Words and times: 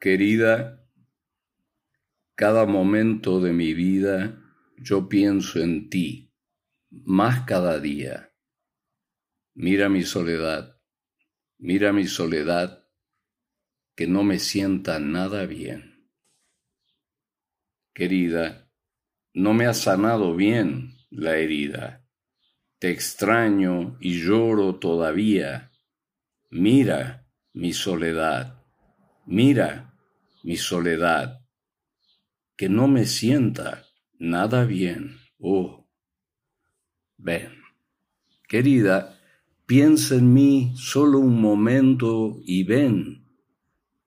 Querida, 0.00 0.88
cada 2.36 2.66
momento 2.66 3.40
de 3.40 3.52
mi 3.52 3.74
vida 3.74 4.40
yo 4.76 5.08
pienso 5.08 5.58
en 5.58 5.90
ti, 5.90 6.32
más 6.88 7.44
cada 7.46 7.80
día. 7.80 8.32
Mira 9.54 9.88
mi 9.88 10.04
soledad, 10.04 10.80
mira 11.58 11.92
mi 11.92 12.06
soledad, 12.06 12.86
que 13.96 14.06
no 14.06 14.22
me 14.22 14.38
sienta 14.38 15.00
nada 15.00 15.46
bien. 15.46 16.08
Querida, 17.92 18.70
no 19.34 19.52
me 19.52 19.66
ha 19.66 19.74
sanado 19.74 20.36
bien 20.36 20.92
la 21.10 21.38
herida. 21.38 22.06
Te 22.78 22.90
extraño 22.90 23.98
y 24.00 24.22
lloro 24.22 24.76
todavía. 24.76 25.72
Mira 26.50 27.28
mi 27.52 27.72
soledad, 27.72 28.57
mira 29.28 29.94
mi 30.42 30.56
soledad, 30.56 31.40
que 32.56 32.68
no 32.68 32.88
me 32.88 33.04
sienta 33.04 33.86
nada 34.18 34.64
bien. 34.64 35.18
Oh, 35.38 35.86
ven, 37.18 37.52
querida, 38.48 39.20
piensa 39.66 40.14
en 40.14 40.32
mí 40.32 40.72
solo 40.76 41.18
un 41.18 41.40
momento 41.40 42.40
y 42.44 42.64
ven. 42.64 43.26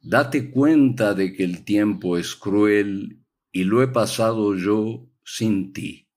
Date 0.00 0.50
cuenta 0.50 1.14
de 1.14 1.34
que 1.34 1.44
el 1.44 1.62
tiempo 1.62 2.16
es 2.16 2.34
cruel 2.34 3.22
y 3.52 3.64
lo 3.64 3.82
he 3.82 3.88
pasado 3.88 4.56
yo 4.56 5.08
sin 5.24 5.72
ti. 5.72 6.08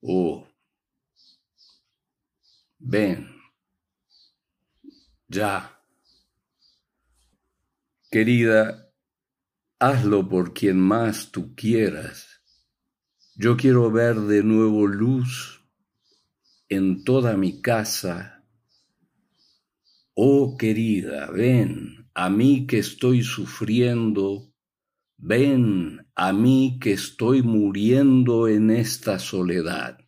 Oh, 0.00 0.48
ven, 2.78 3.28
ya. 5.28 5.75
Querida, 8.16 8.94
hazlo 9.78 10.26
por 10.26 10.54
quien 10.54 10.80
más 10.80 11.30
tú 11.30 11.54
quieras. 11.54 12.40
Yo 13.34 13.58
quiero 13.58 13.90
ver 13.90 14.16
de 14.16 14.42
nuevo 14.42 14.86
luz 14.86 15.62
en 16.70 17.04
toda 17.04 17.36
mi 17.36 17.60
casa. 17.60 18.42
Oh 20.14 20.56
querida, 20.56 21.30
ven 21.30 22.08
a 22.14 22.30
mí 22.30 22.66
que 22.66 22.78
estoy 22.78 23.22
sufriendo, 23.22 24.50
ven 25.18 26.08
a 26.14 26.32
mí 26.32 26.78
que 26.80 26.92
estoy 26.94 27.42
muriendo 27.42 28.48
en 28.48 28.70
esta 28.70 29.18
soledad, 29.18 29.98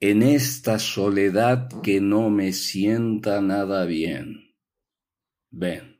en 0.00 0.24
esta 0.24 0.80
soledad 0.80 1.68
que 1.82 2.00
no 2.00 2.30
me 2.30 2.52
sienta 2.52 3.40
nada 3.40 3.84
bien. 3.84 4.56
Ven 5.52 5.95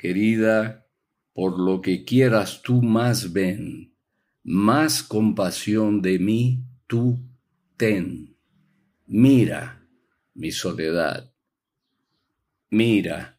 querida, 0.00 0.88
por 1.34 1.60
lo 1.60 1.82
que 1.82 2.04
quieras 2.06 2.62
tú 2.62 2.80
más 2.80 3.34
ven, 3.34 3.94
más 4.42 5.02
compasión 5.02 6.00
de 6.00 6.18
mí 6.18 6.64
tú 6.86 7.18
ten. 7.76 8.34
Mira 9.06 9.86
mi 10.32 10.52
soledad, 10.52 11.34
mira 12.70 13.38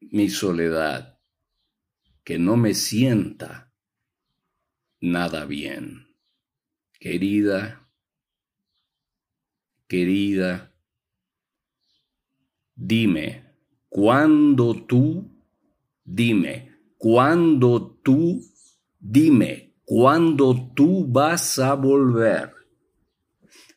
mi 0.00 0.28
soledad, 0.28 1.18
que 2.22 2.38
no 2.38 2.58
me 2.58 2.74
sienta 2.74 3.72
nada 5.00 5.46
bien. 5.46 6.08
Querida, 7.00 7.90
querida, 9.88 10.74
dime, 12.74 13.44
¿cuándo 13.88 14.74
tú 14.86 15.33
Dime, 16.04 16.70
¿cuándo 16.98 17.98
tú, 18.02 18.42
dime, 19.00 19.72
cuándo 19.86 20.70
tú 20.74 21.06
vas 21.06 21.58
a 21.58 21.72
volver? 21.74 22.52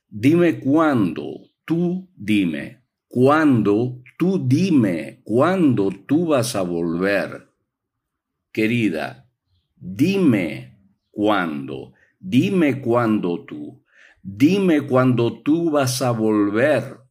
Dime 0.10 0.60
cuándo, 0.60 1.40
tú 1.64 2.10
dime, 2.18 2.84
cuándo, 3.08 4.02
tú 4.18 4.46
dime, 4.46 5.22
cuándo 5.24 5.90
tú 6.06 6.28
vas 6.28 6.54
a 6.58 6.64
volver. 6.64 7.50
Querida, 8.52 9.30
dime 9.78 10.80
cuándo, 11.12 11.94
dime 12.20 12.82
cuándo 12.82 13.46
tú, 13.46 13.86
dime 14.22 14.82
cuándo 14.82 15.42
tú 15.44 15.72
vas 15.72 16.02
a 16.02 16.12
volver 16.12 17.07